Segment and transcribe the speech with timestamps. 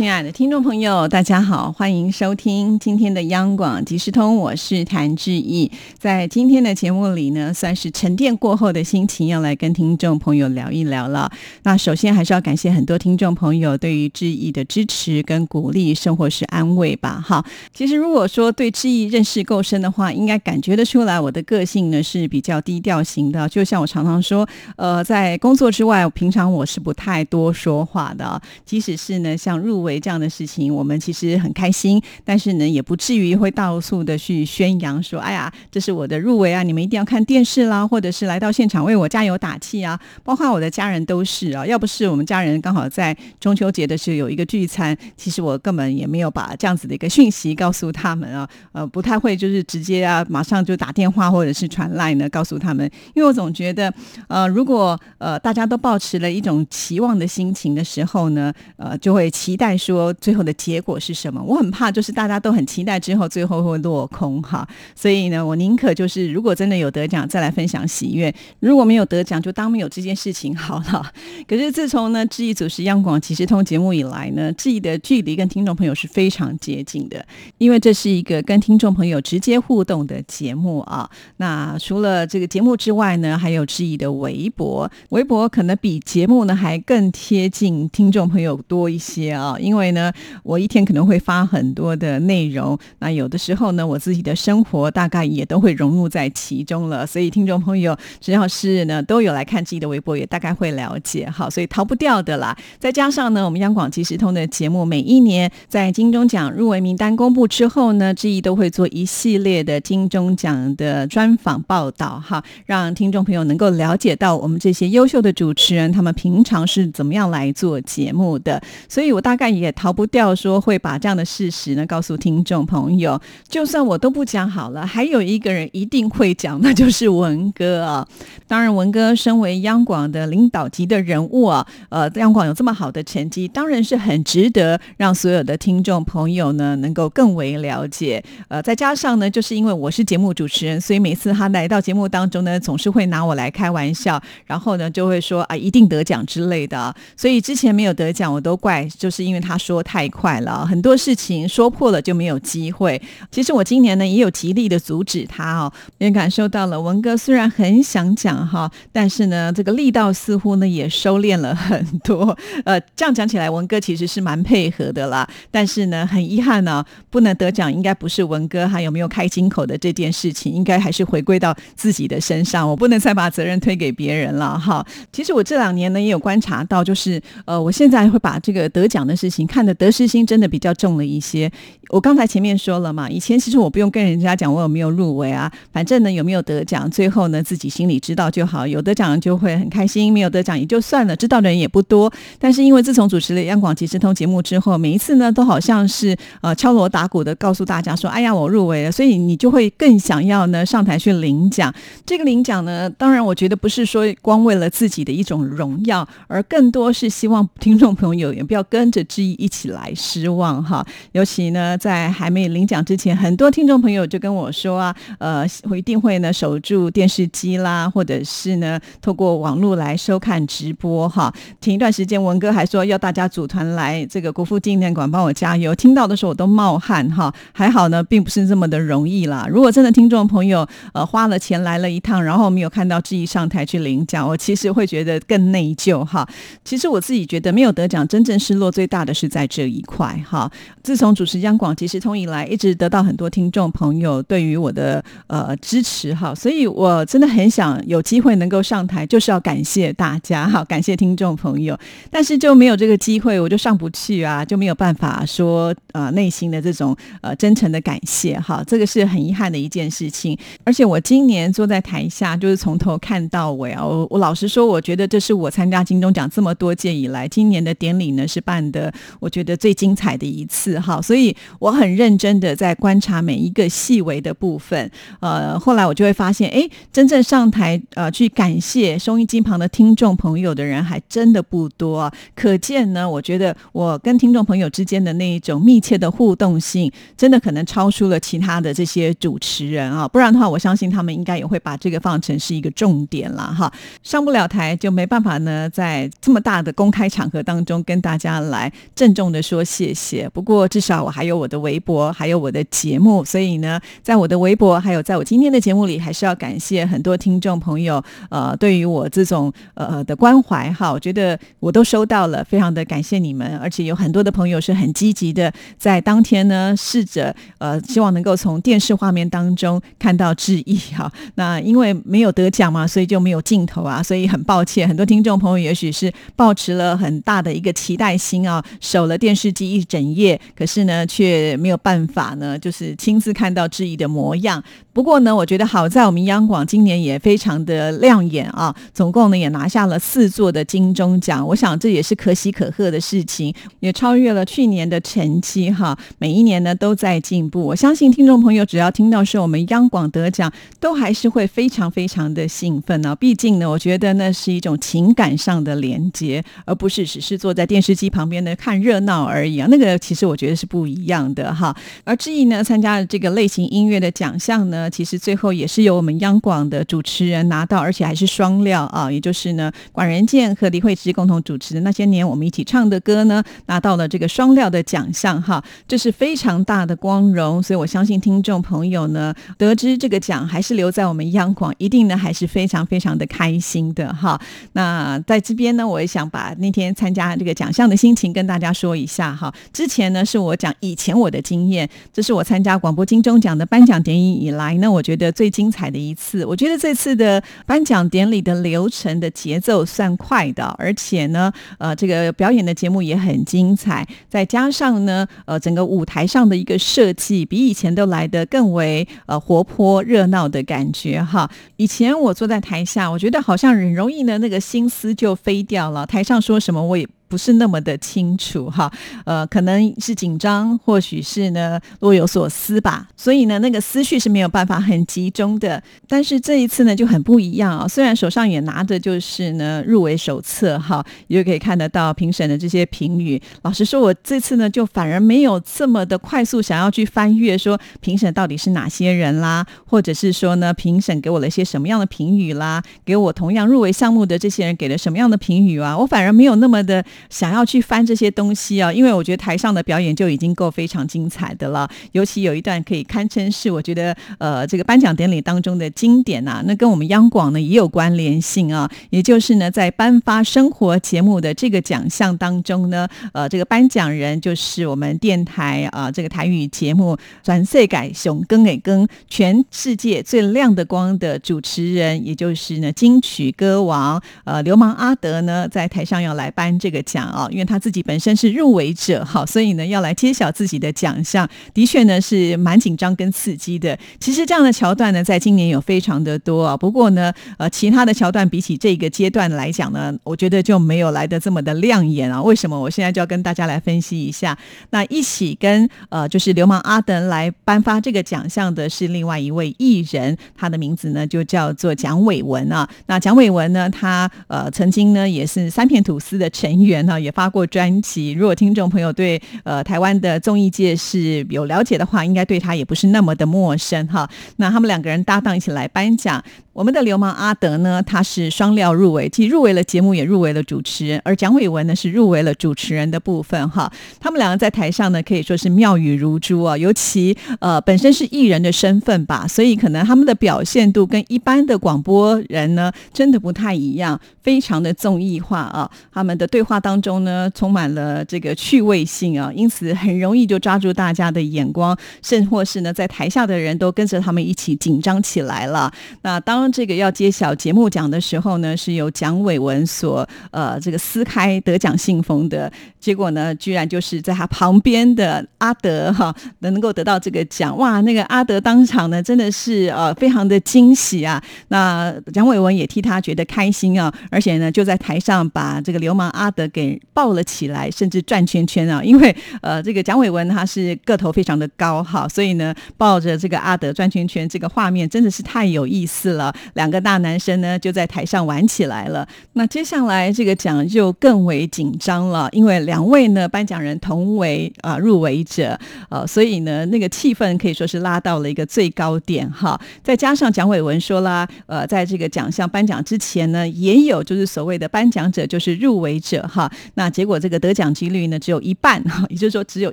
[0.00, 5.70] 亲爱的听众朋友，大家好，欢迎收听今天的央广即时通，我是谭志毅。
[5.98, 11.30] 在今天的节目里呢，算是沉淀过后的心情，要来跟听众朋友聊一聊了。
[11.64, 17.22] 那首先还是要感谢很多听众朋友对于志毅的支持跟鼓励，生活是安慰吧。
[17.22, 17.44] 哈，
[17.74, 23.46] 其实如果说对志毅认识够深的话，应该感觉得出来，我的个性呢是比较低调型的。
[23.50, 28.40] 就像我常常说，呃，在工作之外，平常我是不太多说话的。
[28.64, 29.89] 即使是呢，像入围。
[29.90, 36.62] 为这样的事情，我们其实很开心，但是呢，也不至于会到处的去宣扬说：“哎呀，这是我的入围啊！
[36.62, 53.92] 你们一定要看电视啦，或者是来到现场为我加油打气啊！”包括我的家人都是啊，要不是我们家人刚好在中秋节的时候有一个聚餐，其实我根本也没有把这样子的一个讯息告诉他们啊，呃，不太会就是直接啊，马上就打电话或者是传来呢告诉他们，因为我总觉得，
[54.28, 59.79] 呃，如果呃大家都保持了一种期望的心情的时候呢，呃，就会期待。
[59.80, 61.42] 说最后的结果是什么？
[61.42, 64.68] 我很怕，就是大家都很期待，之后最后会落空哈。
[64.94, 71.10] 所以呢，我宁可就是如果真的有得奖，再来分享喜悦；如果没有得奖，就当没有这件事情好了。
[71.48, 77.24] 可是自从呢，志毅主持央广即时通节目以来呢，志毅的距离跟听众朋友是非常接近的，
[77.58, 81.08] 因为这是一个跟听众朋友直接互动的节目啊。
[81.38, 89.56] 那除了这个节目之外呢，还有志毅的微博，微博可能比节目呢还更贴近听众朋友多一些啊。
[89.58, 90.12] 因因为呢，
[90.42, 97.06] 我一天可能会发很多的内容，那有的时候呢，我自己的生活大概也都会融入在其中了。
[97.06, 101.30] 所以听众朋友只要是呢都有来看自己的微博，也大概会了解。
[101.30, 102.56] 好，所以逃不掉的啦。
[102.80, 118.60] 再加上呢，我们央广即时通的节目，每一年在金钟奖入围名单公布之后呢，志毅都会做一系列的金钟奖的专访报道，哈，让听众朋友能够了解到我们这些优秀的主持人他们平常是怎么样来做节目的。
[118.88, 119.49] 所以我大概。
[119.54, 128.06] 也逃不掉说会把这样的事实呢告诉听众朋友，就算我都不讲好了，还有一个人一定会讲，那就是文哥啊。
[128.46, 138.22] 当然，文哥身为央广的领导级的人物啊，呃，央广有这么好的成绩，当然是很值得让所有的听众朋友呢能够更为了解。
[138.48, 146.94] 呃，再加上呢，就是因为我是节目主持人，所以每次他来到节目当中呢，总是会拿我来开玩笑，然后呢就会说啊，一定得奖之类的。
[147.16, 149.39] 所以之前没有得奖，我都怪，就是因为。
[149.40, 153.00] 他说太快了，很多事情说破了就没有机会。
[153.30, 162.36] 其实我今年呢也有极力的阻止他哦，也感受到了文哥虽然很想讲哈，但是呢这个力道似乎呢也收敛了很多。
[162.64, 165.26] 呃，这样讲起来，文哥其实是蛮配合的啦。
[165.50, 172.68] 但是呢，很遗憾呢，不能得奖，应该不是文哥还有没有开金口的这件事情，应该还是回归到自己的身上。
[172.68, 174.84] 我不能再把责任推给别人了哈。
[175.12, 179.29] 其实我这两年呢也有观察到，就是呃，我现在会把这个得奖的事。
[179.30, 181.50] 情看的得失心真的比较重了一些。
[181.88, 188.66] 我刚才前面说了嘛，以前其实我不用跟人家讲我有没有入围啊，反正呢有没有得奖，最后呢自己心里知道就好。
[188.66, 192.12] 有得奖就会很开心，没有得奖也就算了，知道的人也不多。
[192.38, 201.74] 但是因为自从主持了央广即时通节目之后，每一次呢都好像是呃敲锣打鼓的告诉大家说，哎呀我入围了，所以你就会更想要呢上台去领奖。
[202.06, 209.00] 这个领奖呢，当然我觉得不是说光为了自己的一种荣耀，而更多是希望听众朋友也不要跟着。
[209.22, 221.32] 一起来失望哈，尤其呢，在还没领奖之前，很多听众朋友就跟我说啊，呃，我一定会呢守住电视机啦，或者是呢透过网络来收看直播哈。
[221.60, 227.32] 前一段时间，文哥还说要大家组团来这个国父纪念馆帮我加油，听到的时候我都冒汗哈。
[227.52, 229.46] 还好呢，并不是这么的容易啦。
[229.50, 236.28] 如果真的听众朋友呃花了钱来了一趟，然后没有看到志毅上台去领奖，我其实会觉得更内疚哈。
[236.64, 239.09] 其实我自己觉得没有得奖，真正失落最大的。
[239.12, 240.50] 是在这一块哈。
[240.82, 251.78] 自从主持央广即时通以来，一直得到很多听众朋友对于我的呃支持哈，所以我真的很想有机会能够上台，就是要感谢大家哈，感谢听众朋友。
[252.10, 260.36] 但是就没有这个机会，我就上不去啊，就没有办法说呃内心的这种呃真诚的感谢哈，这个是很遗憾的一件事情。
[260.64, 268.92] 而且我今年坐在台下，就是从头看到尾啊，我我老实说，我觉得这是我参加金钟奖这么多届以来，今年的典礼呢是办的。
[269.18, 274.90] 我觉得最精彩的一次哈，所以我很认真的在观察每一个细微的部分。
[275.20, 293.72] 呃，后来我就会发现，哎，真正上台呃去感谢收音机旁的听众朋友的人还真的不多，可见呢，我觉得我跟听众朋友之间的那一种密切的互动性，真的可能超出了其他的这些主持人啊，不然的话，我相信他们应该也会把这个放成是一个重点了哈。
[294.02, 300.28] 上不了台就没办法呢，在这么大的公开场合当中跟大家来郑重的说谢谢。
[300.30, 321.10] 不过至少我还有我的微博，还有我的节目，所以呢，在我的微博还有在我今天的节目里，还是要感谢很多听众朋友呃对于我这种呃的关怀哈，我觉得我都收到了，非常的感谢你们，而且有很多的朋友是很积极的，在当天呢试着呃希望能够从电视画面当中看到致意哈。
[321.36, 334.62] 那因为没有得奖嘛，所以就没有镜头啊，所以很抱歉，很多听众朋友也许是抱持了很大的一个期待心啊，守了电视机一整夜，可是呢却没有办法呢，就是亲自看到质疑的模样。
[334.92, 345.96] 不过呢，我觉得好在我们央广今年也非常的亮眼啊，总共呢也拿下了四座的金钟奖，我想这也是可喜可贺的事情，也超越了去年的成绩哈。
[346.18, 353.14] 每一年呢都在进步，我相信听众朋友只要听到是我们央广得奖，都还是会非常非常的兴奋呢。
[353.14, 359.68] 毕竟呢，我觉得那是一种情感上的连接，而不是只是坐在电视机旁边的看热闹而已啊。
[359.70, 361.72] 那个其实我觉得是不一样的哈。
[362.02, 364.80] 而志毅呢参加了这个类型音乐的奖项呢。
[364.90, 377.62] 其实最后也是由我们央广的主持人拿到，而且还是双料啊，也就是呢，管仁健和李慧芝共同主持的那些年我们一起唱的歌呢，拿到了这个双料的奖项哈，这是非常大的光荣。
[377.62, 384.40] 所以我相信听众朋友呢，得知这个奖还是留在我们央广，一定呢还是非常非常的开心的哈。
[384.72, 389.52] 那在这边呢，我也想把那天参加这个奖项的心情跟大家说一下哈。
[389.72, 394.69] 之前呢是我讲以前我的经验，这是我参加广播金钟奖的颁奖典礼以来。
[394.78, 411.50] 那我觉得最精彩的一次，我觉得这次的颁奖典礼的流程的节奏算快的，而且呢，呃，这个表演的节目也很精彩，再加上呢，呃，整个舞台上的一个设计比以前都来得更为呃活泼热闹的感觉哈。
[411.76, 417.06] 以前我坐在台下，我觉得好像很容易呢，那个心思就飞掉了，台上说什么我也。
[417.30, 418.90] 不是那么的清楚哈，
[419.24, 425.80] 呃，可能是紧张，或许是呢若有所思吧，所以呢那个思绪是没有办法很集中的。
[426.08, 433.40] 但是这一次呢就很不一样啊，虽然手上也拿着就是呢入围手册哈，也就可以看得到评审的这些评语。
[433.62, 447.04] 老实说，我这次呢就反而没有这么的快速想要去翻阅说评审到底是哪些人啦，或者是说呢评审给我了一些什么样的评语啦，给我同样入围项目的这些人给了什么样的评语啊，我反而没有那么的。
[447.28, 451.88] 想要去翻这些东西啊，因为我觉得台上的表演就已经够非常精彩的了。
[452.12, 458.90] 尤其有一段可以堪称是我觉得呃这个颁奖典礼当中的经典呐，那跟我们央广呢也有关联性啊。
[459.10, 477.00] 也就是呢在颁发生活节目的这个奖项当中呢，呃这个颁奖人就是我们电台啊这个台语节目转岁改熊更给更全世界最亮的光的主持人，也就是呢金曲歌王呃流氓阿德呢在台上要来颁这个。
[477.10, 483.98] 奖啊，因为他自己本身是入围者，好，所以呢要来揭晓自己的奖项，的确呢是蛮紧张跟刺激的。
[484.20, 486.76] 其实这样的桥段呢，在今年有非常的多啊。
[486.76, 492.40] 不过呢，呃，其他的桥段比起这个阶段来讲呢，我觉得就没有来的这么的亮眼啊。
[492.40, 492.80] 为什么？
[492.80, 494.56] 我现在就要跟大家来分析一下。
[494.90, 502.88] 那一起跟呃，就是流氓阿德来颁发这个奖项的是另外一位艺人，他的名字呢就叫做蒋伟文啊。
[503.06, 506.99] 那蒋伟文呢，他呃曾经呢也是三片吐司的成员。
[507.06, 508.32] 那也发过专辑。
[508.32, 514.28] 如果听众朋友对呃台湾的综艺界是有了解的话，应该对他也不是那么的陌生哈。
[514.56, 516.42] 那他们两个人搭档一起来颁奖。
[516.72, 521.20] 我们的流氓阿德呢，他是双料入围，既入围了节目，也入围了主持人。
[521.24, 523.92] 而蒋伟文呢，是入围了主持人的部分哈。
[524.20, 526.76] 他们两个在台上呢，可以说是妙语如珠啊。
[526.76, 535.90] 尤其呃本身是艺人的身份吧，所以可能他们的表现度跟一般的广播人呢，真的不太一样，非常的综艺化啊。
[536.12, 545.92] 他们的对话当中呢，充满了这个趣味性啊，因此很容易就抓住大家的眼光，甚或是呢，在台下的人都跟着他们一起紧张起来了。
[546.22, 576.49] 那当这个要揭晓节目奖的时候呢，是由蒋伟文所呃这个撕开得奖信封的，结果呢，居然就是在他旁边的阿德哈能够得到这个奖，哇，那个阿德当场呢真的是呃非常的惊喜啊，那蒋伟文也替他觉得开心啊，而且呢就在台上把这个流氓阿德给抱了起来，甚至转圈圈啊，因为呃这个蒋伟文他是个头非常的高哈，所以呢抱着这个阿德转圈圈，这个画面真的是太有意思了。
[576.74, 579.26] 两个大男生呢就在台上玩起来了。
[579.54, 585.78] 那接下来这个奖就更为紧张了，因为两位呢颁奖人同为啊入围者，
[586.08, 589.80] 呃，所以呢那个气氛可以说是拉到了一个最高点哈。
[590.02, 596.70] 再加上蒋伟文说啦，呃，在这个奖项颁奖之前呢，也有就是所谓的颁奖者就是入围者哈。
[596.94, 599.92] 那结果这个得奖几率呢只有一半哈，也就是说只有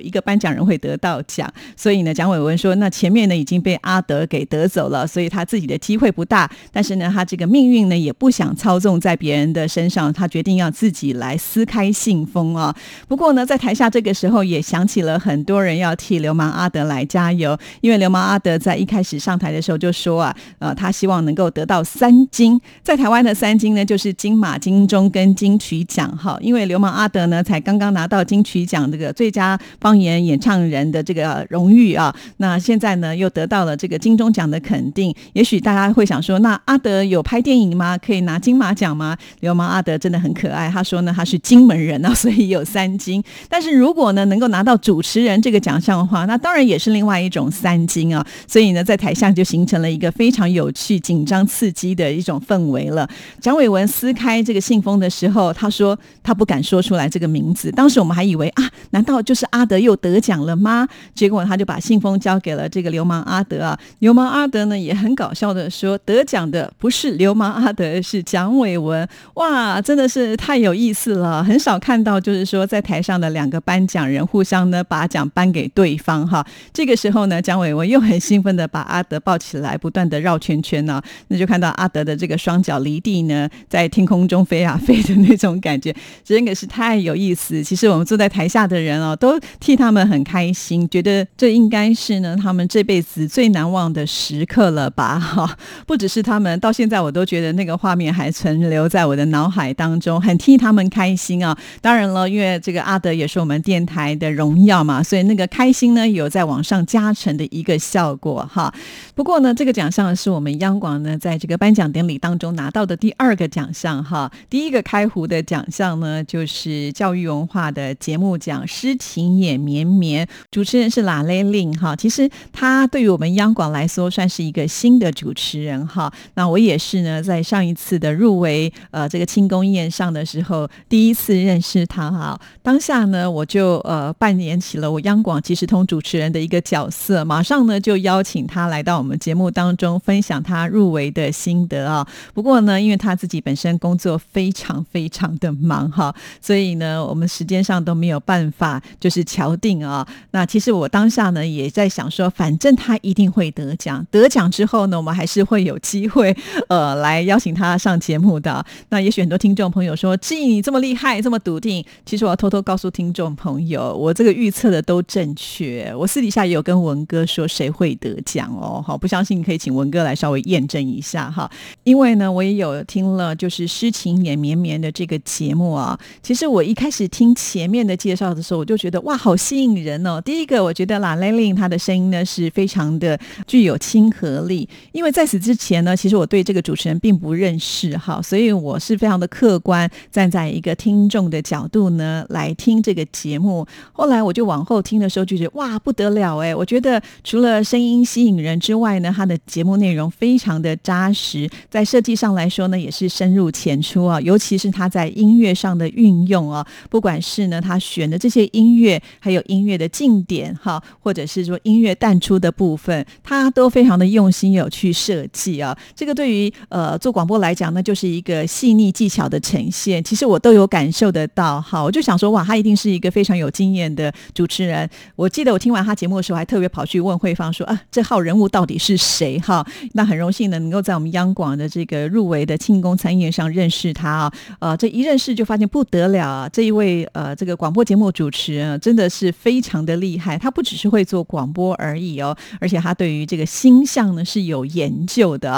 [0.00, 1.52] 一个颁奖人会得到奖。
[1.76, 6.47] 所以呢，蒋伟文说，那前面呢已经被阿德给得走了，所以他自己的机会不大。
[6.72, 12.74] 但是呢，他这个命运呢也不想操纵在别人的身上，他决定要自己来撕开信封啊。
[13.06, 26.38] 不过呢，在台下这个时候也想起了很多人要替流氓阿德来加油，因为流氓阿德在一开始上台的时候就说啊，呃，他希望能够得到三金，在台湾的三金呢就是金马、金钟跟金曲奖哈。
[26.40, 36.37] 因为流氓阿德呢才刚刚拿到金曲奖这个最佳方言演唱人的这个荣誉啊，那现在呢又得到了这个金钟奖的肯定，也许大家会想说。
[36.40, 37.96] 那阿德有拍电影吗？
[37.98, 39.16] 可以拿金马奖吗？
[39.40, 40.70] 流氓阿德真的很可爱。
[40.70, 43.22] 他说呢，他是金门人啊，所以有三金。
[43.48, 48.24] 但是如果呢，能够拿到主持人这个奖项的话，那当然也是另外一种三金啊。
[48.46, 53.08] 所以呢，在台下就形成了一个非常有趣、紧张、刺激的一种氛围了。
[53.40, 57.70] 蒋伟文撕开这个信封的时候，他说他不敢说出来这个名字。
[57.72, 60.86] 当时我们还以为啊，难道就是阿德又得奖了吗？
[61.14, 63.78] 结果他就把信封交给了这个流氓阿德啊。
[63.98, 66.24] 流氓阿德呢，也很搞笑的说得。
[66.28, 69.08] 讲的不是流氓阿德，是蒋伟文。
[69.36, 76.46] 哇，真的是太有意思了，很少看到，就是说在台上的两个颁奖人互相呢把奖颁给对方哈。
[76.70, 87.64] 这个时候呢，蒋伟文又很兴奋的把阿德抱起来，不断的绕圈圈呢，那就看到阿德的这个双脚离地呢，在天空中飞啊 飞的那种感觉，真的是太有意思。
[87.64, 95.56] 其实我们坐在台下的人哦，都替他们很开心，觉得这应该是呢他们这辈子最难忘的时刻了吧哈，
[95.86, 96.17] 不只是。
[96.18, 101.56] 是他们到现在我都觉得那个画面还存留在我的脑海当中，很替他们开心啊！
[101.80, 108.74] 当然了，因为这个阿德也是我们电台的荣耀嘛，所以那个开心呢有在往上加成的一个效果哈。
[109.14, 114.28] 不过呢，这个奖项是我们央广呢在这个颁奖典礼当中拿到的第二个奖项哈。
[114.50, 121.94] 第一个开壶的奖项呢就是教育文化的节目奖，诗情也绵绵，主持人是拉雷令哈。
[121.94, 126.07] 其实他对于我们央广来说算是一个新的主持人哈。
[126.34, 132.40] 那我也是呢，在上一次的入围呃这个庆功宴上的时候，第一次认识他哈。
[132.62, 142.06] 当下呢，我就呃扮演起了我央广即时通主持人的一个角色，马上呢就邀请他来到我们节目当中分享他入围的心得啊。
[142.32, 150.06] 不过呢，因为他自己本身工作非常非常的忙哈，所以呢，我们时间上都没有办法就是敲定啊。
[150.30, 155.97] 那其实我当下呢也在想说，反正他一定会得奖，得奖之后呢，我们还是会有机。
[155.98, 156.34] 机会，
[156.68, 158.64] 呃，来邀请他上节目的。
[158.90, 165.92] 那也许很多听众朋友说：“志毅，你这么厉害，这么笃定。”其实我要偷偷告诉听众朋友，我这个预测的都正确。
[165.96, 168.82] 我私底下也有跟文哥说谁会得奖哦。
[168.86, 171.50] 好，不相信可以请文哥来稍微验证一下哈。
[171.82, 175.98] 因为呢，我也有听了就是诗情也绵绵的这个节目啊。
[176.22, 180.20] 其实我一开始听前面的介绍的时候，我就觉得哇，好吸引人哦。
[180.20, 185.77] 第一个，我觉得拉蕾令她的声音呢是非常的具有亲和力，因为在此之前。
[185.82, 193.66] 那其实我对这个主持人并不认识哈，所以我是非常的客观，站在一个听众的角度呢来听这个节目。
[193.92, 196.54] 后来我就往后听的时候就觉得哇不得了哎！
[196.54, 215.67] 我觉得除了声音吸引人之外呢，他的节目内容非常的扎实，在设计上来说呢也是深入浅出啊，尤其是他在音乐上的运用啊，不管是呢他选的这些音乐，还有音乐的进点哈，或者是说音乐淡出的部分，他都非常的用心有去设计啊。
[215.94, 220.02] 这个对于呃做广播来讲呢，就是一个细腻技巧的呈现。
[220.02, 224.88] 其实我都有感受得到，哈，我就想说，哇，他一定是一个非常有经验的主持人。
[225.16, 229.38] 我记得我听完他节目的时候，还特别跑去问慧芳说，啊，这号人物到底是谁？
[229.40, 234.32] 哈，那很荣幸呢，能够在我们央广的这个入围的庆功餐宴上认识他啊。
[234.60, 240.38] 呃，这一认识就发现不得了啊，这一位呃这个广播节目主持人真的是非常的厉害。
[240.38, 245.57] 他不只是会做广播而已哦，而且他对于这个星象呢是有研究的。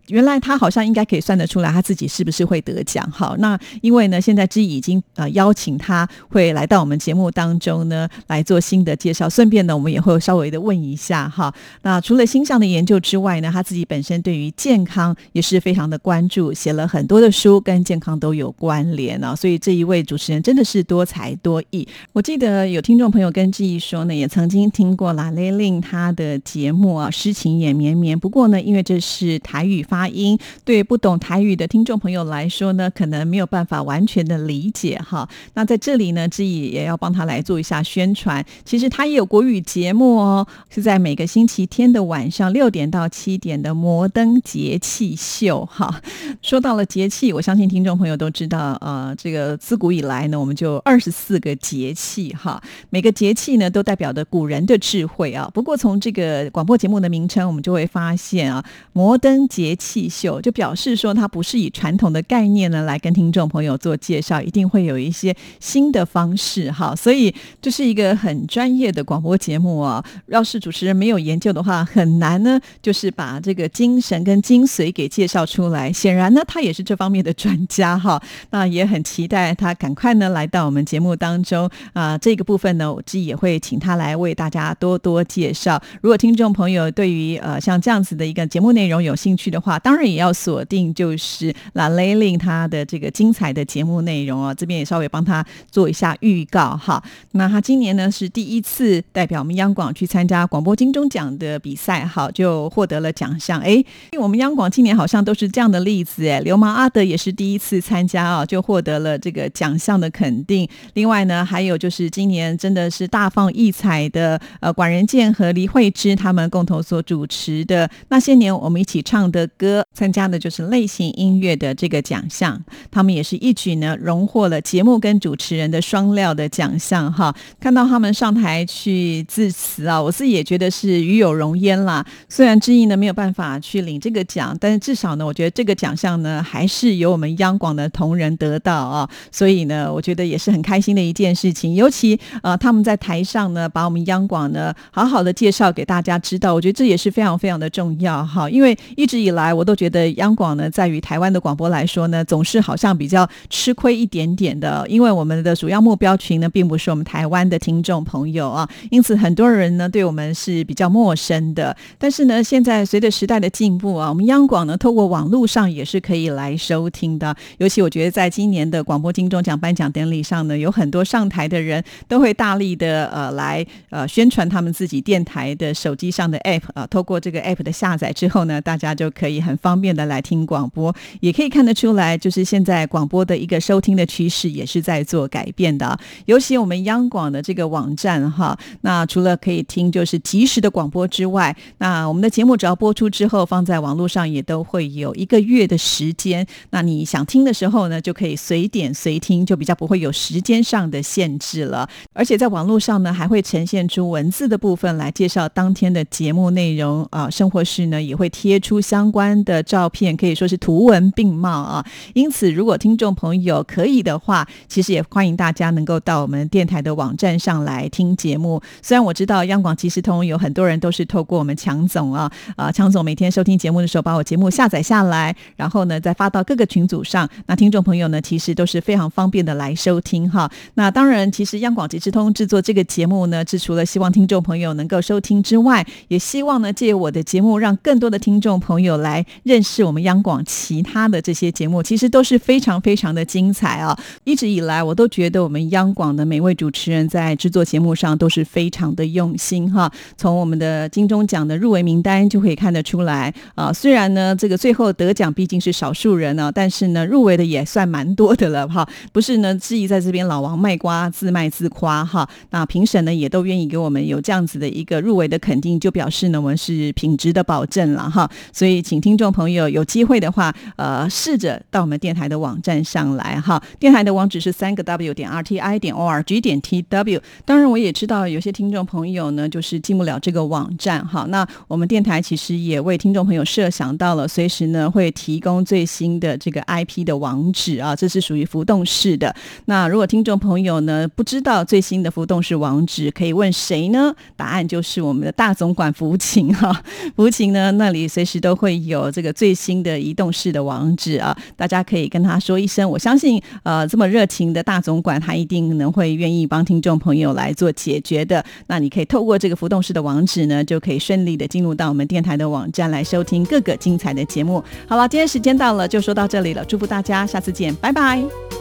[0.11, 3.09] 原来他好像应该可以算得出来他自己是不是会得奖。
[3.11, 11.53] 好，那因为呢，现在知已经呃邀请他会来到我们节目当中呢来做新的介绍，顺便呢，我们也会稍微的问一下哈。
[11.83, 19.35] 那除了星象的研究之外呢，他自己本身对于健康也是非常的关注，写了很多的书跟健康都有关联啊。
[19.35, 21.87] 所以这一位主持人真的是多才多艺。
[22.13, 28.17] 我记得有听众朋友跟志毅说呢，也曾经听过拉雷令他的节目啊，诗情也绵绵。
[28.19, 35.29] 不过呢，因为这是台语发发音，对不懂台语的听众朋友来说呢，可能没有办法完全的理解哈。
[35.53, 38.43] 那在这里呢，志毅也要帮他来做一下宣传。
[38.65, 46.01] 其实他也有国语节目哦，是在每个星期天的晚上六点到七点的摩登节气秀哈。
[46.41, 55.47] 说到了节气，我相信听众朋友都知道，呃，这个自古以来呢，我们就二十四个节气哈，每个节气呢都代表着古人的智慧啊。
[55.53, 66.95] 不过从这个广播节目的名称，我们就会发现啊，摩登节气秀就表示说它不是以传统的概念呢来跟听众朋友做介绍，一定会有一些新的方式哈。
[66.95, 70.03] 所以这是一个很专业的广播节目啊。
[70.27, 75.91] 要是主持人没有研究的话，很难呢，就是把这个精神跟精髓给介绍出来。
[75.91, 78.21] 显然呢，他也是这方面的专家哈。
[78.51, 82.15] 那也很期待他赶快呢来到我们节目当中啊。
[82.17, 85.81] 这个部分呢，我自己也会请他来为大家多多介绍。
[86.01, 94.53] 如果听众朋友对于呃像这样子的一个节目内容有兴趣的话，啊当然也要锁定就是拉雷令他的这个精彩的节目内容哦。
[94.53, 97.01] 这边也稍微帮他做一下预告哈。
[97.31, 103.59] 那他今年呢是第一次代表我们央广去参加广播金钟奖的比赛，好就获得了奖项。
[103.61, 106.39] 哎，因为我们央广今年好像都是这样的例子哎。
[106.41, 110.67] 流氓阿德也是第一次参加啊，就获得了这个奖项的肯定。
[110.93, 122.59] 另外呢，还有就是今年真的是大放异彩的呃管仁健和黎慧芝他们共同所主持的那些年我们一起唱的歌，参加的就是类型音乐的这个奖项。
[122.89, 127.31] 他们也是一举呢荣获了节目跟主持人的双料的奖项哈。
[127.59, 132.03] 看到他们上台去致辞啊，我自己也觉得是与有荣焉啦。
[132.27, 139.07] 虽然志毅呢没有办法去领这个奖，但是至少呢，我觉得这个奖项呢还是由我们央广的同仁得到啊。
[139.31, 141.75] 所以呢，我觉得也是很开心的一件事情。
[141.75, 148.49] 尤其呃他们在台上呢，把我们央广呢好好的介绍给大家知道，我觉得这也是非常非常的重要哈。
[148.49, 161.75] 因为一直以来我都觉得央广呢，在于台湾的广播来说呢，总是好像比较吃亏一点点的，因为我们的主要目标群呢，并不是我们台湾的听众朋友啊，因此很多人呢对我们是比较陌生的。
[161.97, 167.35] 但是呢，现在随着时代的进步啊，我们央广呢透过网络上也是可以来收听的。
[167.57, 185.97] 尤其我觉得在今年的广播金钟奖颁奖典礼上呢，有很多上台的人都会大力的呃来呃宣传他们自己电台的手机上的 app 啊，透过这个 app 的下载之后呢，大家就可以很方便的来听广播，也可以看得出来，就是现在广播的一个收听的趋势也是在做改变的。
[186.25, 201.87] 尤其我们央广的这个网站哈，那除了可以听就是即时的广播之外，那我们的节目只要播出之后放在网络上也都会有一个月的时间，那你想听的时候呢，就可以随点随听，就比较不会有时间上的限制了。
[202.13, 207.29] 而且在网络上呢，还会呈现出文字的部分来介绍当天的节目内容啊。
[207.29, 211.85] 生活室呢也会贴出相关的照片，可以说是图文并茂啊。
[212.13, 218.61] 因此，如果听众朋友可以的话，其实也欢迎大家能够到我们电台的网站上来听节目。
[218.81, 227.29] 虽然我知道央广即时通有很多人都是透过我们强总啊啊，强总每天收听节目的时候，把我节目下载下来，然后呢再发到各个群组上。
[227.45, 230.49] 那听众朋友呢，其实都是非常方便的来收听哈。
[230.75, 243.97] 那当然，其实央广即时通制作这个节目呢，是除了希望听众朋友能够收听之外，也希望呢借我的节目，让更多的听众朋友来认识我们央广其他的这些节目，其实都是非常非常的精彩啊！
[244.23, 249.91] 一直以来，我都觉得我们央广的每位主持人在制作节目上都是非常的用心哈。
[250.17, 253.71] 从我们的金钟奖的入围名单就可以看得出来啊。
[253.71, 258.87] 虽然呢，这个最后得奖毕竟是少数人呢，但是呢，入围的也算蛮多的了哈。
[259.11, 262.27] 不是呢，质疑在这边老王卖瓜自卖自夸哈。
[262.51, 268.29] 那评审呢，也都愿意给我们有这样子的一个入围的肯定，就表示呢，我们是品质的保证了哈。
[268.53, 273.61] 所以，请听听众朋友有机会的话，呃，试着到我们电台的网站上来哈。
[273.77, 277.21] 电台的网址是三个 W 点 R T I 点 O R G 点 T W。
[277.43, 281.25] 当然，我也知道有些听众朋友呢，就是进不了这个网站哈。
[281.27, 289.35] 那我们电台其实也为听众朋友设想到了，随时呢会提供最新的这个 I P 的网址啊，这是属于浮动式的。
[289.65, 294.15] 那如果听众朋友呢不知道最新的浮动式网址，可以问谁呢？
[294.37, 296.71] 答案就是我们的大总管服务琴哈。
[297.17, 302.89] 服务琴呢那里随时都会有有这个最新的移动式的网址啊，大家可以跟他说一声。
[302.89, 308.43] 我相信，呃，这么热情的大总管，他一定能会愿意帮听众朋友来做解决的。
[308.67, 314.63] 那你可以透过这个浮动式的网址呢，就可以顺利的进入到我们电台的网站来收听各个精彩的节目。
[314.87, 318.60] 好了，今天时间到了，就说到这里了，祝福大家，下次见，拜拜。